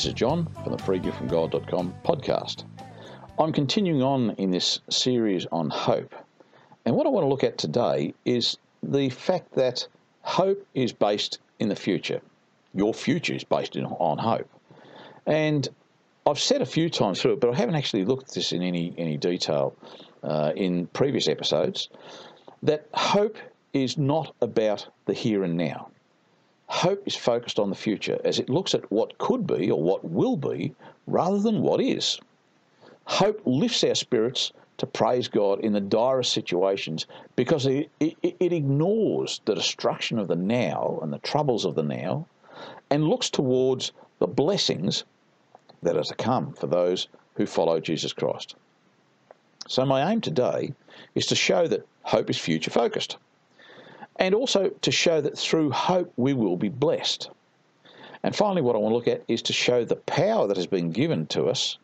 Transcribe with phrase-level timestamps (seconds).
[0.00, 2.64] This is John from the freegiftfromgod.com podcast.
[3.38, 6.14] I'm continuing on in this series on hope.
[6.86, 9.86] And what I want to look at today is the fact that
[10.22, 12.22] hope is based in the future.
[12.72, 14.48] Your future is based in, on hope.
[15.26, 15.68] And
[16.26, 18.62] I've said a few times through it, but I haven't actually looked at this in
[18.62, 19.76] any, any detail
[20.22, 21.90] uh, in previous episodes,
[22.62, 23.36] that hope
[23.74, 25.89] is not about the here and now.
[26.80, 30.02] Hope is focused on the future as it looks at what could be or what
[30.02, 30.74] will be
[31.06, 32.18] rather than what is.
[33.04, 37.04] Hope lifts our spirits to praise God in the direst situations
[37.36, 41.82] because it, it, it, ignores the destruction of the now and the troubles of the
[41.82, 42.24] now
[42.88, 45.04] and looks towards the blessings
[45.82, 48.56] that are to come for those who follow Jesus Christ.
[49.68, 50.72] So, my aim today
[51.14, 53.18] is to show that hope is future focused
[54.16, 57.30] and also to show that through hope we will be blessed.
[58.22, 60.66] And finally, what I want to look at is to show the power that has
[60.66, 61.78] been given to us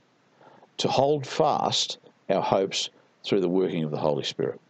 [0.79, 2.91] to hold fast our hopes
[3.25, 4.61] through the working of the Holy Spirit.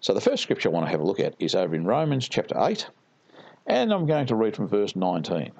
[0.00, 2.28] So, the first scripture I want to have a look at is over in Romans
[2.28, 2.88] chapter 8,
[3.66, 5.52] and I'm going to read from verse 19.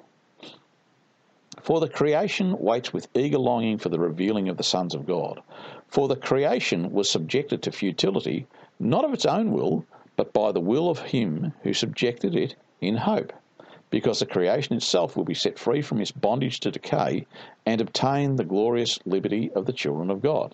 [1.61, 5.41] For the creation waits with eager longing for the revealing of the sons of God.
[5.87, 8.47] For the creation was subjected to futility,
[8.79, 9.85] not of its own will,
[10.21, 13.33] but by the will of him who subjected it in hope,
[13.89, 17.25] because the creation itself will be set free from its bondage to decay
[17.65, 20.53] and obtain the glorious liberty of the children of God.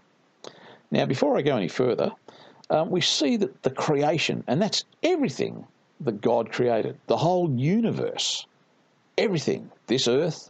[0.89, 2.13] Now, before I go any further,
[2.69, 5.67] um, we see that the creation, and that's everything
[5.99, 8.45] that God created, the whole universe,
[9.17, 10.49] everything, this earth,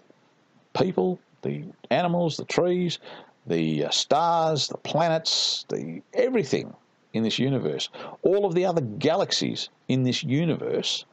[0.77, 2.99] people, the animals, the trees,
[3.47, 6.71] the uh, stars, the planets, the everything
[7.17, 7.89] in this universe.
[8.21, 11.05] All of the other galaxies in this universe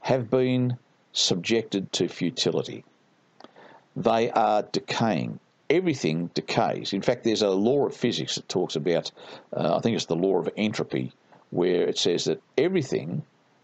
[0.00, 0.76] have been
[1.12, 2.84] subjected to futility.
[3.96, 5.38] They are decaying.
[5.70, 6.92] Everything decays.
[6.92, 9.10] In fact, there's a law of physics that talks about,
[9.56, 11.12] uh, I think it's the law of entropy,
[11.50, 13.22] where it says that everything,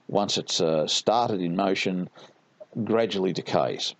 [0.09, 2.09] once it's uh, started in motion,
[2.84, 3.94] gradually decays.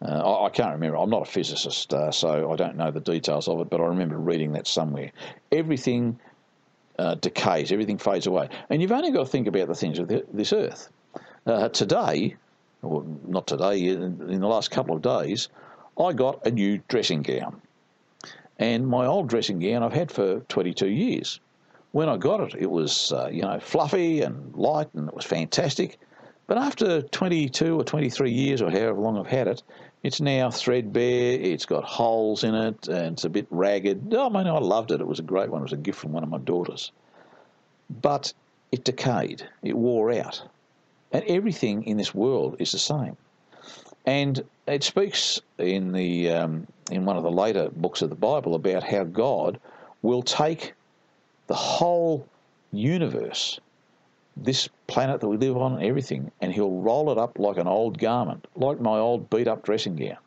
[0.00, 0.96] Uh, I, can't remember.
[0.96, 3.84] I'm not a physicist, uh, so I don't know the details of it, but I
[3.84, 5.12] remember reading that somewhere.
[5.52, 6.18] Everything
[6.98, 8.48] uh, decays, everything fades away.
[8.70, 10.90] And you've only got to think about the things of the, this earth.
[11.46, 12.36] Uh, today,
[12.82, 15.48] or not today, in, in the last couple of days,
[15.98, 17.60] I got a new dressing gown.
[18.58, 21.40] And my old dressing gown I've had for 22 years.
[21.92, 25.24] When I got it, it was, uh, you know, fluffy and light and it was
[25.24, 25.98] fantastic.
[26.52, 29.62] But after 22 or 23 years or however long I've had it,
[30.02, 34.12] it's now threadbare, it's got holes in it, and it's a bit ragged.
[34.12, 35.00] Oh, I mean, I loved it.
[35.00, 35.62] It was a great one.
[35.62, 36.92] It was a gift from one of my daughters.
[38.02, 38.34] But
[38.70, 40.46] it decayed, it wore out.
[41.10, 43.16] And everything in this world is the same.
[44.04, 48.54] And it speaks in the um, in one of the later books of the Bible
[48.54, 49.58] about how God
[50.02, 50.74] will take
[51.46, 52.28] the whole
[52.72, 53.58] universe
[54.36, 57.98] this planet that we live on, everything, and he'll roll it up like an old
[57.98, 60.18] garment, like my old beat up dressing gown.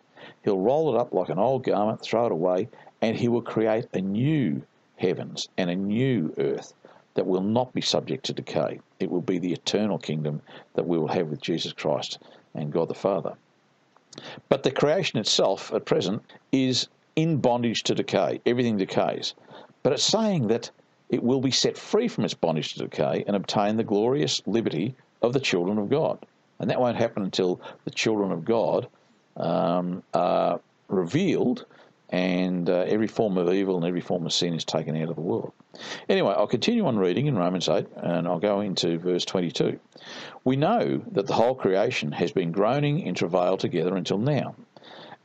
[0.44, 2.68] He'll roll it up like an old garment, throw it away,
[3.00, 4.64] and he will create a new
[4.98, 6.74] heavens and a new earth
[7.14, 8.80] that will not be subject to decay.
[9.00, 10.42] It will be the eternal kingdom
[10.74, 12.18] that we will have with Jesus Christ
[12.56, 13.36] and God the Father.
[14.50, 18.42] But the creation itself at present is in bondage to decay.
[18.48, 19.36] Everything decays.
[19.84, 20.72] But it's saying that
[21.10, 24.96] it will be set free from its bondage to decay and obtain the glorious liberty
[25.22, 26.26] of the children of God.
[26.60, 28.88] And that won't happen until the children of God
[29.38, 31.66] um, are revealed
[32.10, 35.16] and uh, every form of evil and every form of sin is taken out of
[35.16, 35.52] the world.
[36.08, 39.80] Anyway, I'll continue on reading in Romans 8 and I'll go into verse 22.
[40.44, 44.56] We know that the whole creation has been groaning in travail together until now.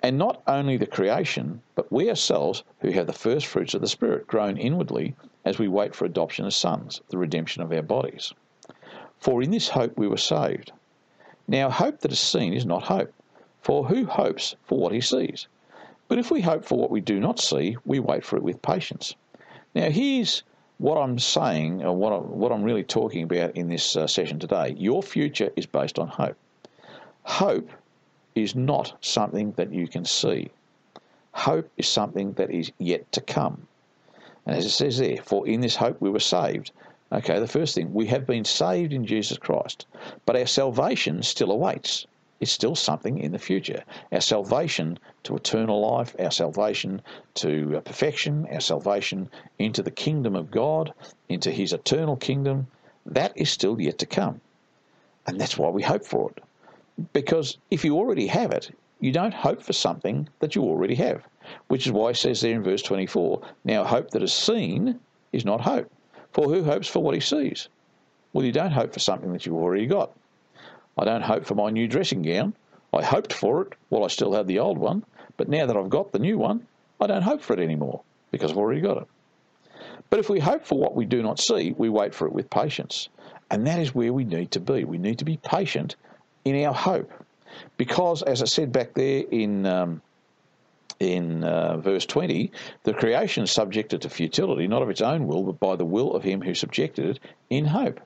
[0.03, 3.89] And not only the creation, but we ourselves, who have the first fruits of the
[3.89, 5.15] Spirit, groan inwardly
[5.45, 8.33] as we wait for adoption as sons, the redemption of our bodies.
[9.19, 10.73] For in this hope we were saved.
[11.49, 13.13] Now, hope that is seen is not hope,
[13.61, 15.49] for who hopes for what he sees?
[16.09, 18.63] But if we hope for what we do not see, we wait for it with
[18.63, 19.15] patience.
[19.75, 20.43] Now, here's
[20.79, 24.39] what I'm saying, or what, I, what I'm really talking about in this uh, session
[24.39, 24.75] today.
[24.79, 26.37] Your future is based on hope.
[27.25, 27.71] Hope
[28.35, 30.51] is not something that you can see.
[31.33, 33.67] Hope is something that is yet to come.
[34.51, 36.73] And as it says there, for in this hope we were saved.
[37.13, 39.87] Okay, the first thing, we have been saved in Jesus Christ,
[40.27, 42.05] but our salvation still awaits.
[42.41, 43.85] It's still something in the future.
[44.11, 47.01] Our salvation to eternal life, our salvation
[47.35, 49.31] to uh, perfection, our salvation
[49.61, 50.93] into the kingdom of God,
[51.29, 52.67] into His eternal kingdom,
[53.07, 54.41] that is still yet to come.
[55.29, 56.43] And that's why we hope for it.
[57.13, 61.27] Because if you already have it, you don't hope for something that you already have,
[61.69, 65.01] which is why he says there in verse 24 Now, hope that is seen
[65.33, 65.91] is not hope.
[66.33, 67.69] For who hopes for what he sees?
[68.33, 70.13] Well, you don't hope for something that you've already got.
[70.97, 72.55] I don't hope for my new dressing gown.
[72.93, 75.05] I hoped for it while I still had the old one,
[75.37, 76.67] but now that I've got the new one,
[77.01, 79.09] I don't hope for it anymore because I've already got it.
[80.11, 82.51] But if we hope for what we do not see, we wait for it with
[82.51, 83.09] patience.
[83.51, 84.85] And that is where we need to be.
[84.85, 85.97] We need to be patient
[86.45, 87.11] in our hope.
[87.77, 90.03] Because, as I said back there in, um,
[90.99, 92.53] in uh, verse 20,
[92.85, 96.15] the creation is subjected to futility, not of its own will, but by the will
[96.15, 97.19] of him who subjected it
[97.49, 98.01] in hope.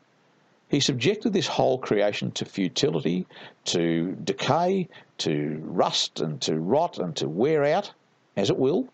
[0.69, 3.27] He subjected this whole creation to futility,
[3.67, 4.89] to decay,
[5.19, 7.93] to rust, and to rot, and to wear out,
[8.37, 8.89] as it will,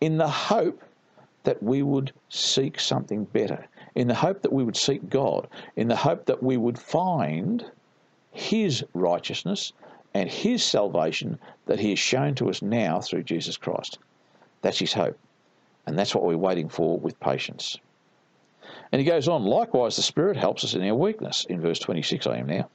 [0.00, 0.82] in the hope
[1.42, 5.88] that we would seek something better, in the hope that we would seek God, in
[5.88, 7.64] the hope that we would find
[8.34, 9.72] His righteousness
[10.12, 13.98] and His salvation that He has shown to us now through Jesus Christ.
[14.60, 15.18] That's His hope.
[15.86, 17.78] And that's what we're waiting for with patience.
[18.92, 21.44] And he goes on, likewise, the Spirit helps us in our weakness.
[21.48, 22.68] In verse 26, I am now.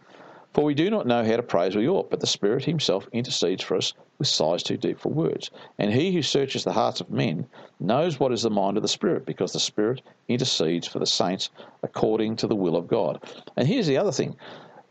[0.53, 3.07] For we do not know how to pray as we ought, but the Spirit Himself
[3.11, 5.51] intercedes for us with sighs too deep for words.
[5.77, 7.47] And He who searches the hearts of men
[7.79, 11.49] knows what is the mind of the Spirit, because the Spirit intercedes for the saints
[11.83, 13.23] according to the will of God.
[13.57, 14.35] And here's the other thing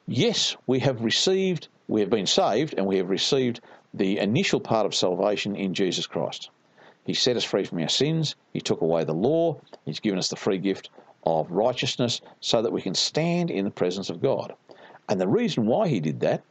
[0.08, 3.60] yes, we have received, we have been saved, and we have received
[3.94, 6.50] the initial part of salvation in Jesus Christ.
[7.04, 10.28] He set us free from our sins, He took away the law, He's given us
[10.28, 10.90] the free gift
[11.24, 14.54] of righteousness so that we can stand in the presence of God.
[15.08, 16.42] And the reason why he did that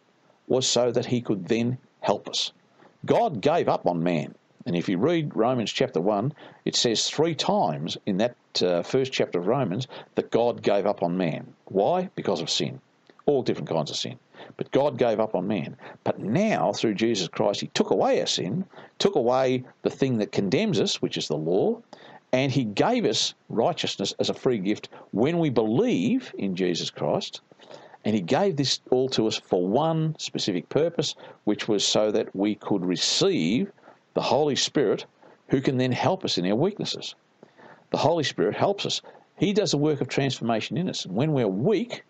[0.47, 2.51] was so that he could then help us.
[3.05, 4.35] God gave up on man.
[4.65, 6.33] And if you read Romans chapter 1,
[6.65, 11.03] it says three times in that uh, first chapter of Romans that God gave up
[11.03, 11.53] on man.
[11.65, 12.09] Why?
[12.15, 12.81] Because of sin.
[13.27, 14.17] All different kinds of sin.
[14.57, 15.77] But God gave up on man.
[16.03, 18.65] But now, through Jesus Christ, He took away our sin,
[18.97, 21.79] took away the thing that condemns us, which is the law,
[22.33, 27.41] and He gave us righteousness as a free gift when we believe in Jesus Christ.
[28.05, 31.13] And he gave this all to us for one specific purpose,
[31.43, 33.69] which was so that we could receive
[34.13, 35.05] the Holy Spirit
[35.49, 37.15] who can then help us in our weaknesses.
[37.91, 39.01] The Holy Spirit helps us.
[39.37, 41.03] He does a work of transformation in us.
[41.03, 42.03] And when we're weak,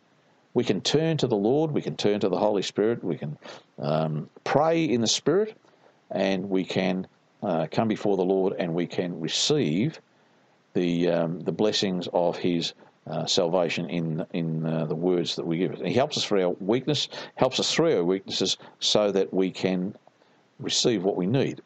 [0.57, 3.37] we can turn to the Lord, we can turn to the Holy Spirit, we can
[3.77, 5.55] um, pray in the Spirit,
[6.09, 7.05] and we can
[7.43, 10.01] uh, come before the Lord and we can receive
[10.73, 12.73] the, um, the blessings of His
[13.05, 15.79] uh, salvation in in uh, the words that we give.
[15.79, 19.95] He helps us for our weakness, helps us through our weaknesses, so that we can
[20.57, 21.61] receive what we need.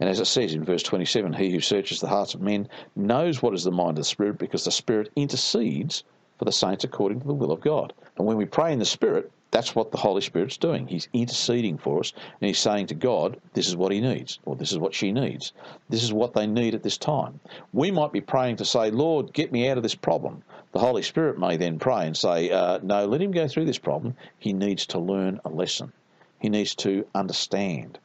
[0.00, 3.42] And as it says in verse 27, he who searches the hearts of men knows
[3.42, 6.04] what is the mind of the Spirit, because the Spirit intercedes
[6.40, 7.92] for the saints according to the will of God.
[8.16, 10.86] And when we pray in the Spirit, that's what the Holy Spirit's doing.
[10.86, 14.56] He's interceding for us, and He's saying to God, This is what He needs, or
[14.56, 15.52] this is what she needs.
[15.90, 17.40] This is what they need at this time.
[17.74, 20.42] We might be praying to say, Lord, get me out of this problem.
[20.72, 23.76] The Holy Spirit may then pray and say, uh, No, let him go through this
[23.76, 24.16] problem.
[24.38, 25.92] He needs to learn a lesson,
[26.38, 27.98] he needs to understand.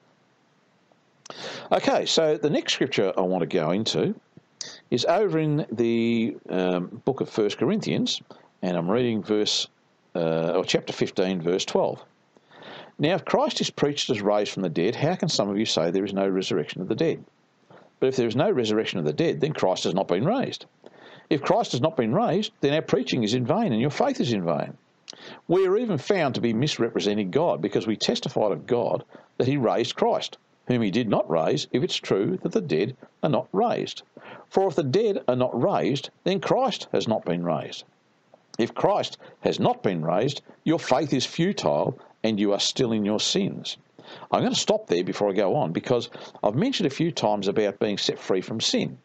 [1.72, 4.14] Okay, so the next scripture I want to go into
[4.92, 8.22] is over in the um, book of First Corinthians,
[8.62, 9.68] and I'm reading verse
[10.16, 12.02] uh, or chapter 15, verse 12.
[12.98, 15.66] Now, if Christ is preached as raised from the dead, how can some of you
[15.66, 17.24] say there is no resurrection of the dead?
[18.00, 20.66] But if there is no resurrection of the dead, then Christ has not been raised.
[21.30, 24.22] If Christ has not been raised, then our preaching is in vain and your faith
[24.22, 24.78] is in vain.
[25.48, 29.04] We are even found to be misrepresenting God because we testified of God
[29.38, 30.38] that he raised Christ,
[30.68, 34.04] whom he did not raise, if it's true that the dead are not raised.
[34.50, 37.84] For if the dead are not raised, then Christ has not been raised.
[38.58, 43.06] If Christ has not been raised, your faith is futile and you are still in
[43.06, 43.78] your sins.
[44.32, 46.10] I'm going to stop there before I go on because
[46.44, 48.98] I've mentioned a few times about being set free from sin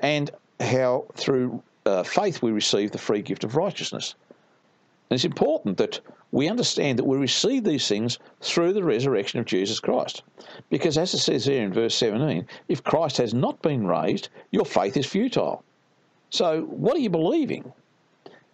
[0.00, 0.30] and
[0.60, 4.14] how through uh, faith we receive the free gift of righteousness.
[5.10, 6.00] And it's important that
[6.34, 10.24] we understand that we receive these things through the resurrection of Jesus Christ.
[10.68, 14.64] Because as it says here in verse 17, if Christ has not been raised, your
[14.64, 15.62] faith is futile.
[16.30, 17.72] So, what are you believing?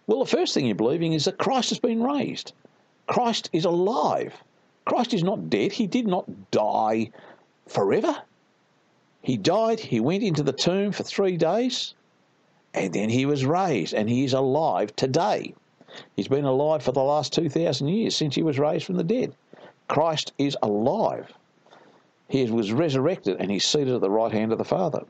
[0.05, 2.53] Well, the first thing you're believing is that Christ has been raised.
[3.07, 4.35] Christ is alive.
[4.85, 5.71] Christ is not dead.
[5.71, 7.09] He did not die
[7.67, 8.15] forever.
[9.23, 11.95] He died, he went into the tomb for three days,
[12.75, 15.55] and then he was raised, and he is alive today.
[16.15, 19.35] He's been alive for the last 2,000 years since he was raised from the dead.
[19.87, 21.33] Christ is alive.
[22.27, 25.03] He was resurrected and he's seated at the right hand of the Father.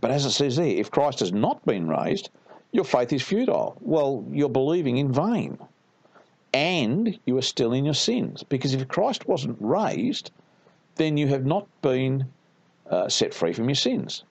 [0.00, 2.30] But as it says there, if Christ has not been raised,
[2.72, 3.76] your faith is futile.
[3.80, 5.58] Well, you're believing in vain.
[6.52, 8.42] and you are still in your sins.
[8.42, 10.30] Because if Christ wasn't raised,
[10.96, 12.26] then you have not been
[12.88, 14.24] uh, set free from your sins.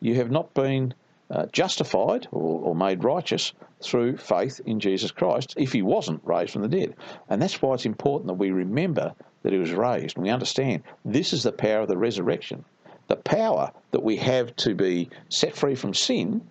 [0.00, 0.94] You have not been
[1.32, 6.52] uh, justified or, or, made righteous through faith in Jesus Christ if he wasn't raised
[6.52, 6.94] from the dead.
[7.30, 10.82] And that's why it's important that we remember that he was raised and we understand
[11.06, 12.64] this is the power of the resurrection.
[13.08, 16.42] The power that we have to be set free from sin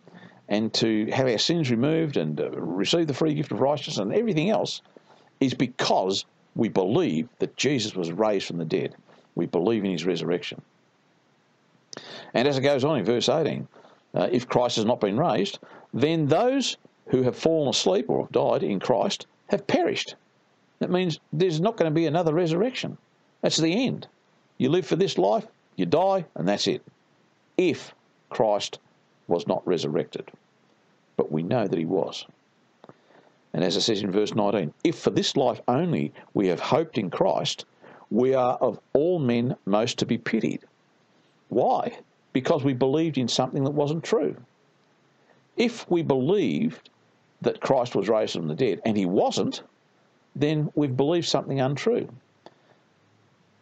[0.50, 4.13] and to have our sins removed and uh, receive the free gift of righteousness and
[4.13, 4.81] everything else
[5.39, 8.95] is because we believe that Jesus was raised from the dead.
[9.35, 10.61] We believe in his resurrection.
[12.33, 13.67] And as it goes on in verse 18,
[14.13, 15.59] uh, if Christ has not been raised,
[15.93, 16.77] then those
[17.07, 20.15] who have fallen asleep or have died in Christ have perished.
[20.79, 22.97] That means there's not going to be another resurrection.
[23.41, 24.07] That's the end.
[24.57, 26.81] You live for this life, you die, and that's it.
[27.57, 27.93] If
[28.29, 28.79] Christ
[29.27, 30.31] was not resurrected.
[31.17, 32.25] But we know that he was.
[33.53, 36.97] And as it says in verse 19, if for this life only we have hoped
[36.97, 37.65] in Christ,
[38.09, 40.61] we are of all men most to be pitied.
[41.49, 41.97] Why?
[42.33, 44.35] Because we believed in something that wasn't true.
[45.57, 46.89] If we believed
[47.41, 49.63] that Christ was raised from the dead and he wasn't,
[50.35, 52.07] then we've believed something untrue.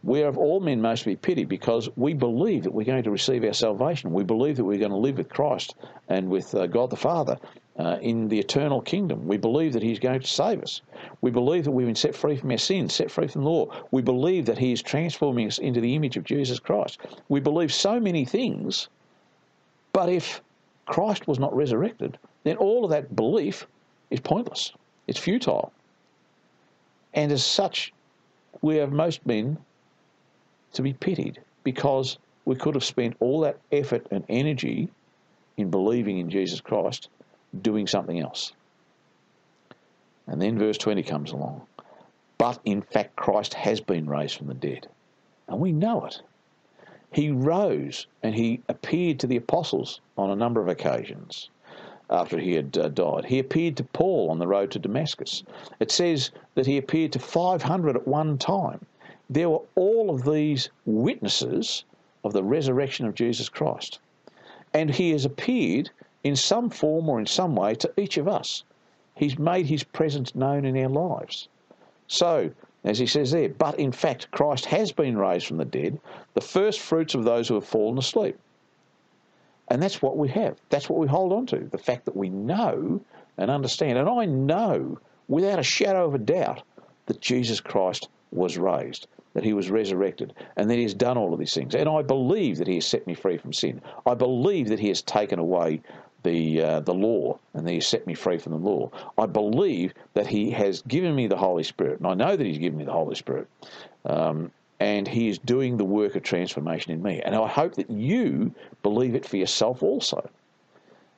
[0.03, 3.03] We are of all men most to be pitied because we believe that we're going
[3.03, 4.13] to receive our salvation.
[4.13, 5.75] We believe that we're going to live with Christ
[6.07, 7.37] and with uh, God the Father
[7.79, 9.25] uh, in the eternal kingdom.
[9.25, 10.81] We believe that He's going to save us.
[11.21, 13.67] We believe that we've been set free from our sins, set free from the law.
[13.91, 16.99] We believe that He is transforming us into the image of Jesus Christ.
[17.29, 18.89] We believe so many things,
[19.93, 20.41] but if
[20.87, 23.65] Christ was not resurrected, then all of that belief
[24.09, 24.73] is pointless.
[25.07, 25.71] It's futile.
[27.13, 27.93] And as such,
[28.61, 29.57] we have most men
[30.73, 34.89] to be pitied because we could have spent all that effort and energy
[35.55, 37.09] in believing in Jesus Christ
[37.61, 38.53] doing something else.
[40.27, 41.61] And then verse 20 comes along.
[42.37, 44.87] But in fact, Christ has been raised from the dead.
[45.47, 46.21] And we know it.
[47.11, 51.49] He rose and he appeared to the apostles on a number of occasions
[52.09, 53.25] after he had uh, died.
[53.25, 55.43] He appeared to Paul on the road to Damascus.
[55.79, 58.85] It says that he appeared to 500 at one time.
[59.29, 61.83] There were all of these witnesses
[62.23, 63.99] of the resurrection of Jesus Christ.
[64.73, 65.89] And he has appeared
[66.23, 68.63] in some form or in some way to each of us.
[69.15, 71.49] He's made his presence known in our lives.
[72.07, 72.51] So,
[72.83, 75.99] as he says there, but in fact, Christ has been raised from the dead,
[76.33, 78.37] the first fruits of those who have fallen asleep.
[79.67, 80.57] And that's what we have.
[80.69, 83.01] That's what we hold on to the fact that we know
[83.37, 83.97] and understand.
[83.97, 84.97] And I know
[85.27, 86.63] without a shadow of a doubt
[87.05, 91.33] that Jesus Christ was raised, that he was resurrected, and that he has done all
[91.33, 91.75] of these things.
[91.75, 93.81] And I believe that he has set me free from sin.
[94.05, 95.81] I believe that he has taken away
[96.23, 98.89] the uh, the law, and He set me free from the law.
[99.17, 102.57] I believe that He has given me the Holy Spirit, and I know that He's
[102.57, 103.47] given me the Holy Spirit,
[104.05, 107.21] um, and He is doing the work of transformation in me.
[107.21, 110.29] And I hope that you believe it for yourself also.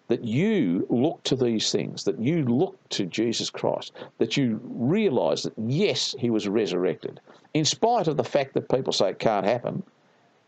[0.08, 5.44] That you look to these things, that you look to Jesus Christ, that you realise
[5.44, 7.22] that yes, He was resurrected,
[7.54, 9.84] in spite of the fact that people say it can't happen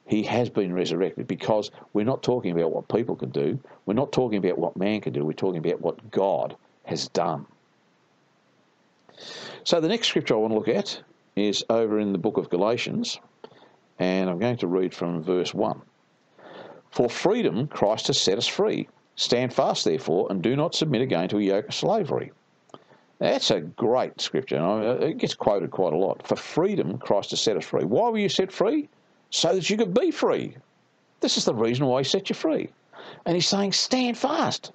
[0.06, 3.60] he has been resurrected because we're not talking about what people can do.
[3.86, 5.26] We're not talking about what man can do.
[5.26, 6.56] We're talking about what God
[6.86, 7.46] has done.
[9.64, 11.02] So the next scripture I want to look at
[11.36, 13.20] is over in the book of Galatians,
[14.00, 15.82] and I'm going to read from verse 1.
[16.92, 18.88] For freedom Christ has set us free.
[19.16, 22.32] Stand fast, therefore, and do not submit again to a yoke of slavery.
[23.20, 24.58] That's a great scripture.
[25.02, 26.28] It gets quoted quite a lot.
[26.28, 27.86] For freedom Christ has set us free.
[27.86, 28.90] Why were you set free?
[29.34, 30.56] So that you could be free.
[31.20, 32.70] This is the reason why he set you free.
[33.26, 34.72] And he's saying, stand fast.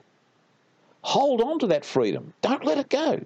[1.03, 2.35] Hold on to that freedom.
[2.43, 3.21] Don't let it go.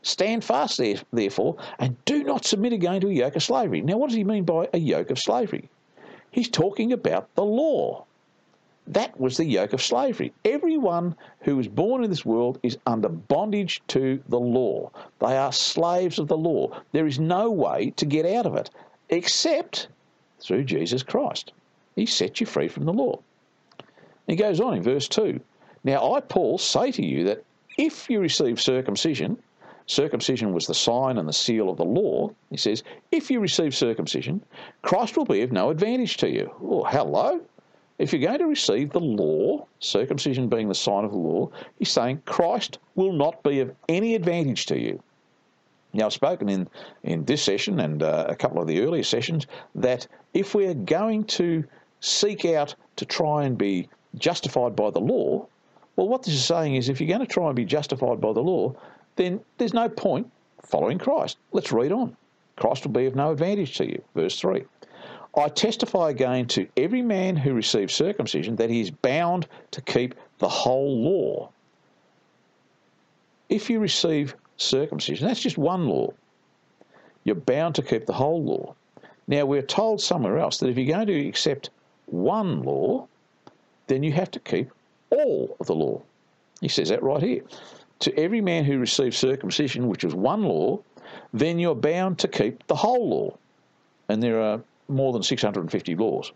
[0.00, 0.80] Stand fast,
[1.12, 3.82] therefore, and do not submit again to a yoke of slavery.
[3.82, 5.68] Now, what does he mean by a yoke of slavery?
[6.30, 8.06] He's talking about the law.
[8.86, 10.32] That was the yoke of slavery.
[10.46, 14.90] Everyone who is born in this world is under bondage to the law.
[15.18, 16.80] They are slaves of the law.
[16.92, 18.70] There is no way to get out of it
[19.10, 19.88] except
[20.40, 21.52] through Jesus Christ.
[21.96, 23.20] He set you free from the law.
[24.26, 25.40] He goes on in verse 2
[25.84, 27.44] Now I, Paul, say to you that
[27.76, 29.38] if you receive circumcision,
[29.86, 33.74] circumcision was the sign and the seal of the law, he says, if you receive
[33.74, 34.44] circumcision,
[34.82, 36.52] Christ will be of no advantage to you.
[36.62, 37.40] Oh, hello.
[37.98, 41.90] If you're going to receive the law, circumcision being the sign of the law, he's
[41.90, 45.02] saying Christ will not be of any advantage to you.
[45.92, 46.68] Now, I've spoken in,
[47.02, 51.24] in this session and uh, a couple of the earlier sessions that if we're going
[51.24, 51.64] to
[52.00, 55.46] seek out to try and be justified by the law,
[55.96, 58.32] well, what this is saying is if you're going to try and be justified by
[58.32, 58.74] the law,
[59.16, 60.30] then there's no point
[60.62, 61.38] following Christ.
[61.52, 62.16] Let's read on.
[62.56, 64.02] Christ will be of no advantage to you.
[64.14, 64.64] Verse 3.
[65.36, 70.14] I testify again to every man who receives circumcision that he is bound to keep
[70.38, 71.50] the whole law.
[73.48, 76.12] If you receive circumcision, that's just one law.
[77.24, 78.74] You're bound to keep the whole law.
[79.26, 81.70] Now, we're told somewhere else that if you're going to accept
[82.06, 83.06] one law,
[83.86, 84.70] then you have to keep
[85.10, 86.02] all of the law.
[86.60, 87.42] He says that right here.
[88.00, 90.80] To every man who receives circumcision, which is one law,
[91.32, 93.38] then you're bound to keep the whole law.
[94.08, 96.32] And there are more than 650 laws.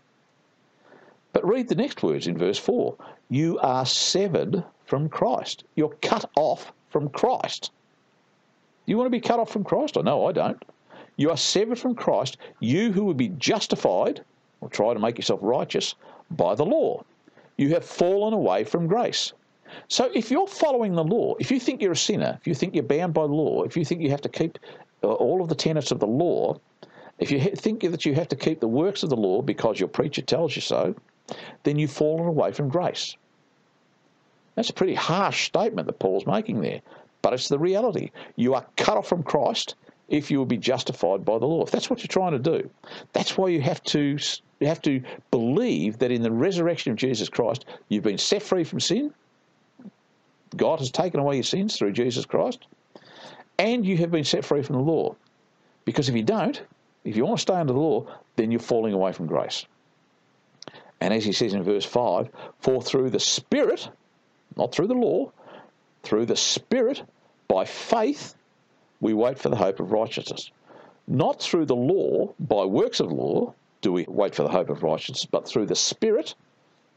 [1.31, 2.95] But read the next words in verse 4
[3.29, 5.63] You are severed from Christ.
[5.75, 7.71] You're cut off from Christ.
[8.85, 9.97] You want to be cut off from Christ?
[9.97, 10.61] I know I don't.
[11.15, 14.23] You are severed from Christ, you who would be justified,
[14.61, 15.95] or try to make yourself righteous,
[16.31, 17.03] by the law.
[17.57, 19.33] You have fallen away from grace.
[19.87, 22.73] So if you're following the law, if you think you're a sinner, if you think
[22.73, 24.59] you're bound by law, if you think you have to keep
[25.03, 26.59] uh, all of the tenets of the law,
[27.19, 29.89] if you think that you have to keep the works of the law because your
[29.89, 30.95] preacher tells you so,
[31.63, 33.15] then you've fallen away from grace.
[34.55, 36.81] That's a pretty harsh statement that Paul's making there,
[37.23, 38.11] but it's the reality.
[38.35, 39.73] You are cut off from Christ
[40.09, 41.63] if you will be justified by the law.
[41.63, 42.69] If that's what you're trying to do,
[43.13, 44.19] that's why you have to
[44.59, 45.01] you have to
[45.31, 49.13] believe that in the resurrection of Jesus Christ, you've been set free from sin.
[50.55, 52.65] God has taken away your sins through Jesus Christ,
[53.57, 55.15] and you have been set free from the law.
[55.85, 56.61] Because if you don't,
[57.03, 59.65] if you want to stay under the law, then you're falling away from grace.
[61.01, 63.89] And as he says in verse 5, for through the Spirit,
[64.55, 65.31] not through the law,
[66.03, 67.03] through the Spirit,
[67.53, 68.33] by faith,
[68.99, 70.49] we wait for the hope of righteousness.
[71.07, 74.81] Not through the law, by works of law, do we wait for the hope of
[74.81, 76.33] righteousness, but through the Spirit,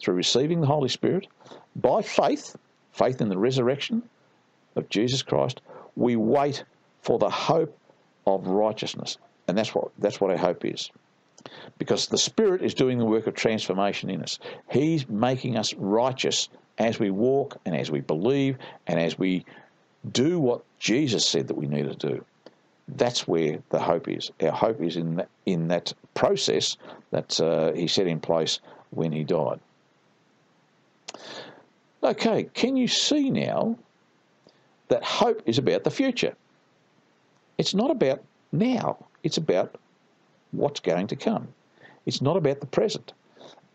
[0.00, 1.26] through receiving the Holy Spirit,
[1.74, 2.56] by faith,
[2.92, 4.02] faith in the resurrection
[4.76, 5.60] of Jesus Christ,
[5.94, 6.64] we wait
[7.02, 7.78] for the hope
[8.26, 9.18] of righteousness.
[9.48, 10.90] And that's what that's what our hope is.
[11.76, 14.38] Because the Spirit is doing the work of transformation in us.
[14.70, 19.44] He's making us righteous as we walk and as we believe and as we
[20.12, 22.24] do what Jesus said that we need to do.
[22.88, 24.30] That's where the hope is.
[24.40, 26.76] Our hope is in that, in that process
[27.10, 29.58] that uh, he set in place when he died.
[32.02, 33.76] Okay, can you see now
[34.88, 36.36] that hope is about the future?
[37.58, 39.76] It's not about now, it's about
[40.52, 41.48] what's going to come.
[42.04, 43.12] It's not about the present.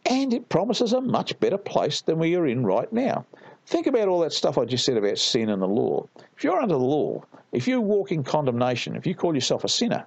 [0.05, 3.25] And it promises a much better place than we are in right now.
[3.67, 6.07] Think about all that stuff I just said about sin and the law.
[6.35, 9.69] If you're under the law, if you walk in condemnation, if you call yourself a
[9.69, 10.05] sinner,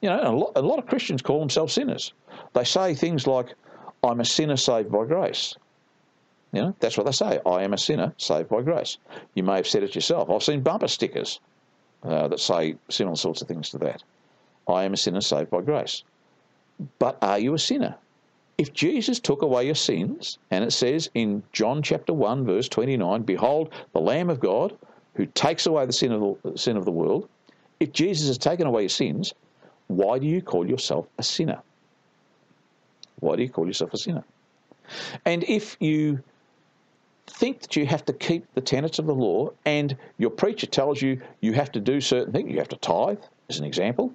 [0.00, 2.12] you know, a lot, a lot of Christians call themselves sinners.
[2.52, 3.54] They say things like,
[4.02, 5.56] I'm a sinner saved by grace.
[6.52, 7.40] You know, that's what they say.
[7.46, 8.98] I am a sinner saved by grace.
[9.34, 10.30] You may have said it yourself.
[10.30, 11.40] I've seen bumper stickers
[12.04, 14.02] uh, that say similar sorts of things to that.
[14.68, 16.04] I am a sinner saved by grace.
[16.98, 17.96] But are you a sinner?
[18.56, 23.22] If Jesus took away your sins, and it says in John chapter 1, verse 29,
[23.22, 24.76] Behold, the Lamb of God
[25.14, 27.28] who takes away the sin of the, sin of the world,
[27.80, 29.34] if Jesus has taken away your sins,
[29.88, 31.60] why do you call yourself a sinner?
[33.20, 34.24] Why do you call yourself a sinner?
[35.24, 36.22] And if you
[37.26, 41.02] think that you have to keep the tenets of the law and your preacher tells
[41.02, 44.12] you you have to do certain things, you have to tithe, as an example,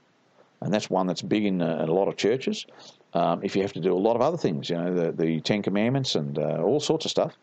[0.61, 2.65] and that's one that's big in, uh, in a lot of churches.
[3.13, 5.41] Um, if you have to do a lot of other things, you know, the, the
[5.41, 7.33] Ten Commandments and uh, all sorts of stuff,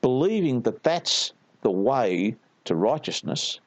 [0.00, 1.32] believing that that's
[1.62, 2.34] the way
[2.64, 3.60] to righteousness,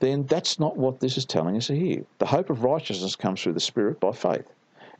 [0.00, 2.04] then that's not what this is telling us here.
[2.18, 4.46] The hope of righteousness comes through the Spirit by faith.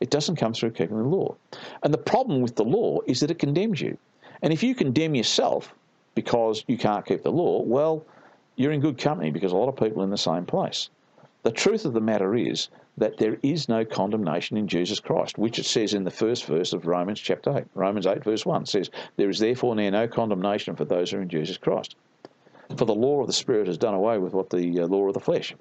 [0.00, 1.36] It doesn't come through keeping the law.
[1.82, 3.96] And the problem with the law is that it condemns you.
[4.42, 5.74] And if you condemn yourself
[6.14, 8.04] because you can't keep the law, well,
[8.56, 10.90] you're in good company because a lot of people are in the same place.
[11.44, 15.58] The truth of the matter is that there is no condemnation in Jesus Christ, which
[15.58, 17.64] it says in the first verse of Romans chapter 8.
[17.74, 21.22] Romans 8, verse 1 says, There is therefore now no condemnation for those who are
[21.22, 21.96] in Jesus Christ.
[22.78, 25.12] For the law of the Spirit has done away with what the uh, law of
[25.12, 25.54] the flesh,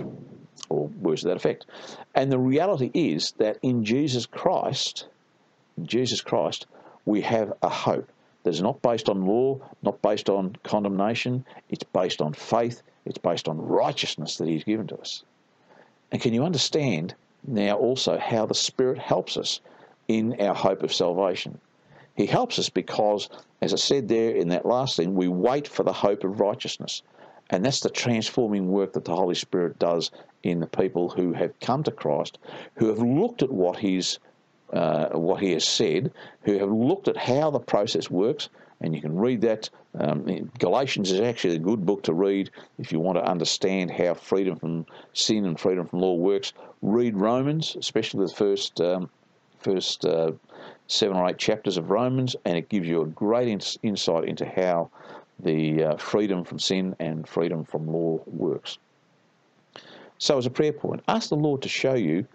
[0.69, 1.65] or words to that effect.
[2.15, 5.08] And the reality is that in Jesus Christ,
[5.76, 6.65] in Jesus Christ,
[7.06, 8.10] we have a hope
[8.43, 11.43] that is not based on law, not based on condemnation.
[11.67, 12.82] It's based on faith.
[13.04, 15.24] It's based on righteousness that He's given to us.
[16.13, 19.60] And can you understand now also how the Spirit helps us
[20.08, 21.60] in our hope of salvation?
[22.15, 23.30] He helps us because,
[23.63, 27.02] as I said there in that last thing, we wait for the hope of righteousness.
[27.49, 30.12] And that's the transforming work that the Holy Spirit does
[30.43, 32.38] in the people who have come to Christ,
[32.76, 34.19] who have looked at what He's
[34.71, 36.12] uh, what He has said,
[36.43, 38.49] who have looked at how the process works,
[38.84, 39.69] and you can read that.
[40.00, 44.13] Um, Galatians is actually a good book to read if you want to understand how
[44.13, 46.54] freedom from sin and freedom from law works.
[46.82, 49.10] Read Romans, especially the first um,
[49.60, 50.32] first uh,
[50.88, 54.46] seven or eight chapters of Romans, and it gives you a great ins- insight into
[54.46, 54.89] how
[55.39, 58.78] the uh, freedom from sin and freedom from law works.
[60.17, 62.26] So, as a prayer point, ask the Lord to show you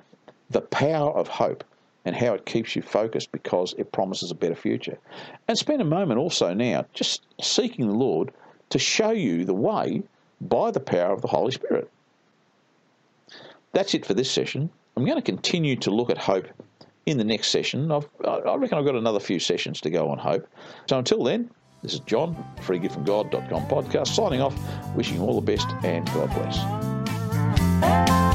[0.50, 1.64] the power of hope
[2.08, 4.96] and how it keeps you focused because it promises a better future.
[5.46, 8.32] And spend a moment also now just seeking the Lord
[8.70, 10.02] to show you the way
[10.40, 11.90] by the power of the Holy Spirit.
[13.72, 14.70] That's it for this session.
[14.96, 16.48] I'm going to continue to look at hope
[17.04, 17.92] in the next session.
[17.92, 20.48] I've, I reckon I've got another few sessions to go on hope.
[20.88, 21.50] So until then,
[21.82, 24.56] this is John, freegiftfromgod.com podcast, signing off,
[24.96, 28.27] wishing you all the best and God bless.